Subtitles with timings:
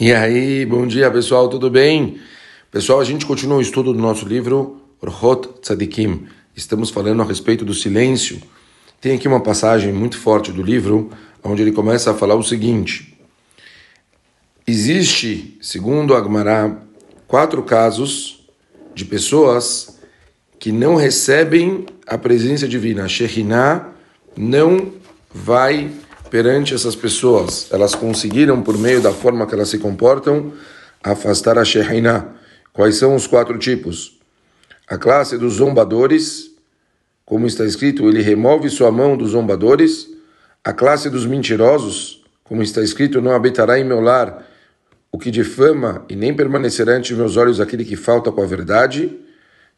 [0.00, 2.20] E aí, bom dia pessoal, tudo bem?
[2.70, 6.28] Pessoal, a gente continua o estudo do nosso livro Orhot Tzadikim.
[6.54, 8.40] Estamos falando a respeito do silêncio.
[9.00, 11.10] Tem aqui uma passagem muito forte do livro,
[11.42, 13.18] onde ele começa a falar o seguinte:
[14.64, 16.80] Existe, segundo Agmará,
[17.26, 18.48] quatro casos
[18.94, 19.98] de pessoas
[20.60, 23.02] que não recebem a presença divina.
[23.02, 23.88] A Shekhinah
[24.36, 24.92] não
[25.34, 25.90] vai
[26.30, 27.68] perante essas pessoas.
[27.70, 30.52] Elas conseguiram, por meio da forma que elas se comportam,
[31.02, 32.34] afastar a Shekhinah.
[32.72, 34.18] Quais são os quatro tipos?
[34.88, 36.50] A classe dos zombadores,
[37.24, 40.08] como está escrito, ele remove sua mão dos zombadores.
[40.64, 44.46] A classe dos mentirosos, como está escrito, não habitará em meu lar
[45.10, 49.18] o que difama e nem permanecerá ante meus olhos aquele que falta com a verdade.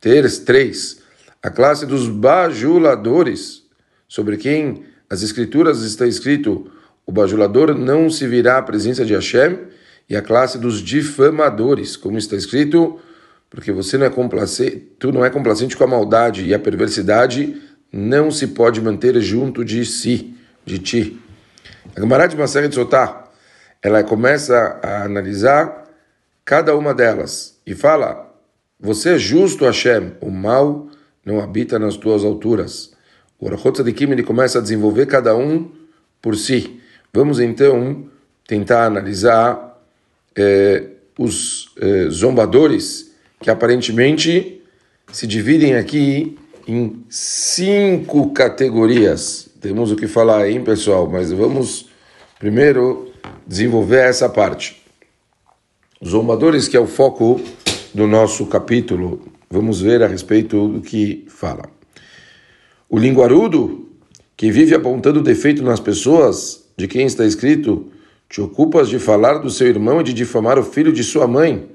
[0.00, 1.02] Três,
[1.42, 3.62] a classe dos bajuladores,
[4.08, 6.70] sobre quem as escrituras está escrito:
[7.04, 9.58] o bajulador não se virá à presença de Hashem,
[10.08, 12.98] e a classe dos difamadores, como está escrito,
[13.50, 17.60] porque você não é complacente, tu não é complacente com a maldade e a perversidade
[17.92, 21.20] não se pode manter junto de si, de ti.
[21.94, 23.24] A Gemara de Maseret Sotah,
[23.82, 25.84] ela começa a analisar
[26.44, 28.34] cada uma delas e fala:
[28.78, 30.88] Você é justo, Hashem, o mal
[31.24, 32.95] não habita nas tuas alturas.
[33.38, 35.70] O Orachot Tzadikim ele começa a desenvolver cada um
[36.22, 36.80] por si.
[37.12, 38.06] Vamos então
[38.46, 39.80] tentar analisar
[40.34, 40.84] eh,
[41.18, 44.62] os eh, zombadores que aparentemente
[45.12, 49.48] se dividem aqui em cinco categorias.
[49.60, 51.08] Temos o que falar, hein, pessoal?
[51.08, 51.88] Mas vamos
[52.38, 53.10] primeiro
[53.46, 54.82] desenvolver essa parte.
[56.00, 57.40] Os zombadores, que é o foco
[57.94, 61.75] do nosso capítulo, vamos ver a respeito do que fala.
[62.88, 63.88] O linguarudo,
[64.36, 67.88] que vive apontando defeito nas pessoas, de quem está escrito:
[68.28, 71.68] Te ocupas de falar do seu irmão e de difamar o filho de sua mãe.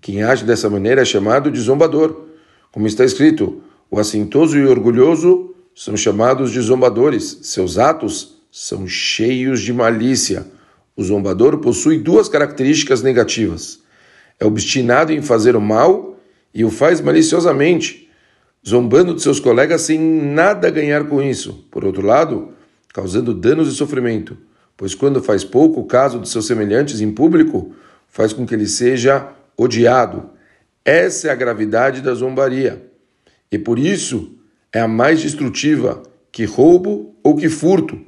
[0.00, 2.24] Quem age dessa maneira é chamado de zombador.
[2.70, 7.38] Como está escrito: O assintoso e orgulhoso são chamados de zombadores.
[7.42, 10.46] Seus atos são cheios de malícia.
[10.94, 13.80] O zombador possui duas características negativas:
[14.38, 16.20] é obstinado em fazer o mal
[16.52, 18.07] e o faz maliciosamente
[18.66, 21.66] zombando de seus colegas sem nada ganhar com isso.
[21.70, 22.50] Por outro lado,
[22.92, 24.36] causando danos e sofrimento,
[24.76, 27.72] pois quando faz pouco caso de seus semelhantes em público,
[28.08, 30.30] faz com que ele seja odiado.
[30.84, 32.86] Essa é a gravidade da zombaria.
[33.50, 34.32] E por isso
[34.72, 37.98] é a mais destrutiva que roubo ou que furto,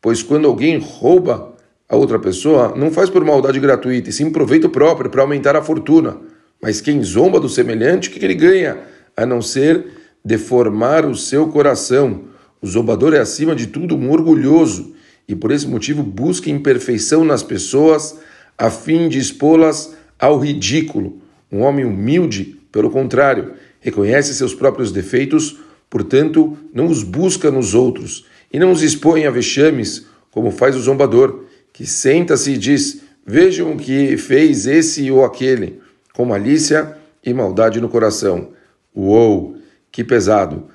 [0.00, 1.54] pois quando alguém rouba
[1.88, 5.62] a outra pessoa, não faz por maldade gratuita, e sim proveito próprio para aumentar a
[5.62, 6.18] fortuna.
[6.62, 8.78] Mas quem zomba do semelhante, o que ele ganha?
[9.16, 9.86] A não ser
[10.24, 12.24] deformar o seu coração.
[12.60, 14.94] O zombador é, acima de tudo, um orgulhoso
[15.26, 18.18] e, por esse motivo, busca imperfeição nas pessoas
[18.58, 21.20] a fim de expô-las ao ridículo.
[21.50, 25.58] Um homem humilde, pelo contrário, reconhece seus próprios defeitos,
[25.88, 30.80] portanto, não os busca nos outros e não os expõe a vexames, como faz o
[30.80, 35.80] zombador, que senta-se e diz: Vejam o que fez esse ou aquele,
[36.12, 38.48] com malícia e maldade no coração.
[38.94, 39.59] Uou!
[39.90, 40.68] Que pesado.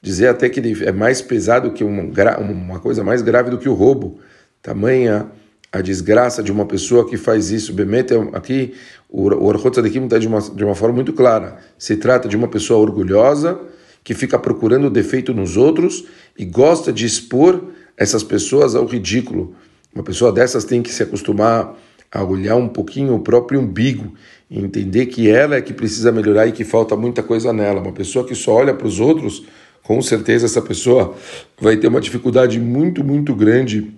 [0.00, 2.02] Dizer até que ele é mais pesado que uma,
[2.38, 4.18] uma coisa mais grave do que o roubo.
[4.60, 5.28] Tamanha
[5.72, 7.72] a desgraça de uma pessoa que faz isso.
[7.72, 8.74] Bemete, aqui
[9.08, 11.56] o Orchot Tzadikim está de uma, de uma forma muito clara.
[11.78, 13.58] Se trata de uma pessoa orgulhosa
[14.04, 16.04] que fica procurando defeito nos outros
[16.36, 17.62] e gosta de expor
[17.96, 19.54] essas pessoas ao ridículo.
[19.94, 21.74] Uma pessoa dessas tem que se acostumar
[22.10, 24.12] a olhar um pouquinho o próprio umbigo
[24.60, 27.80] entender que ela é que precisa melhorar e que falta muita coisa nela.
[27.80, 29.44] Uma pessoa que só olha para os outros,
[29.82, 31.14] com certeza essa pessoa
[31.60, 33.92] vai ter uma dificuldade muito, muito grande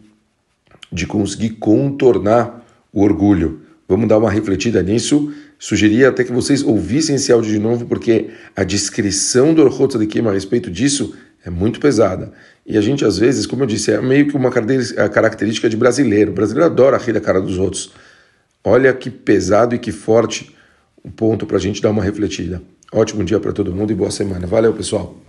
[0.92, 3.60] de conseguir contornar o orgulho.
[3.88, 5.32] Vamos dar uma refletida nisso.
[5.58, 10.06] Sugeria até que vocês ouvissem esse áudio de novo, porque a descrição do Orhot de
[10.06, 12.32] Kima a respeito disso é muito pesada.
[12.66, 16.30] E a gente, às vezes, como eu disse, é meio que uma característica de brasileiro.
[16.30, 17.92] O brasileiro adora rir da cara dos outros.
[18.64, 20.56] Olha que pesado e que forte
[21.02, 22.62] o ponto para a gente dar uma refletida.
[22.90, 24.46] Ótimo dia para todo mundo e boa semana.
[24.46, 25.24] Valeu, pessoal.